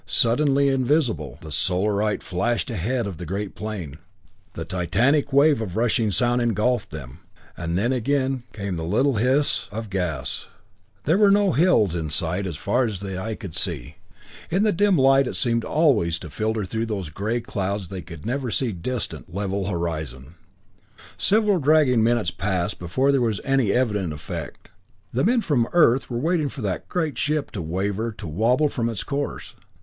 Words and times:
Suddenly 0.07 0.67
invisible, 0.69 1.37
the 1.41 1.51
Solarite 1.51 2.23
flashed 2.23 2.71
ahead 2.71 3.05
of 3.05 3.17
the 3.17 3.25
great 3.27 3.53
plane. 3.53 3.99
The 4.53 4.65
titanic 4.65 5.31
wave 5.31 5.61
of 5.61 5.77
rushing 5.77 6.09
sound 6.09 6.41
engulfed 6.41 6.89
them 6.89 7.19
then 7.55 7.93
again 7.93 8.41
came 8.51 8.77
the 8.77 8.83
little 8.83 9.17
hiss 9.17 9.69
of 9.71 9.83
the 9.83 9.89
gas. 9.91 10.47
Now 10.47 10.51
there 11.03 11.17
were 11.19 11.29
no 11.29 11.51
hills 11.51 11.93
in 11.93 12.09
sight, 12.09 12.47
as 12.47 12.57
far 12.57 12.85
as 12.87 12.99
the 12.99 13.21
eye 13.21 13.35
could 13.35 13.55
see. 13.55 13.97
In 14.49 14.63
the 14.63 14.71
dim 14.71 14.97
light 14.97 15.25
that 15.25 15.35
seemed 15.35 15.63
always 15.63 16.17
to 16.17 16.31
filter 16.31 16.65
through 16.65 16.87
these 16.87 17.09
gray 17.09 17.39
clouds 17.39 17.89
they 17.89 18.01
could 18.01 18.23
see 18.53 18.67
the 18.71 18.73
distant, 18.73 19.31
level 19.31 19.67
horizon. 19.67 20.33
Several 21.15 21.59
dragging 21.59 22.01
minutes 22.01 22.31
passed 22.31 22.79
before 22.79 23.11
there 23.11 23.21
was 23.21 23.39
any 23.43 23.71
evident 23.71 24.13
effect; 24.13 24.69
the 25.13 25.23
men 25.23 25.41
from 25.41 25.67
Earth 25.73 26.09
were 26.09 26.17
waiting 26.17 26.49
for 26.49 26.63
that 26.63 26.89
great 26.89 27.19
ship 27.19 27.51
to 27.51 27.61
waver, 27.61 28.11
to 28.13 28.27
wobble 28.27 28.67
from 28.67 28.89
its 28.89 29.03
course. 29.03 29.53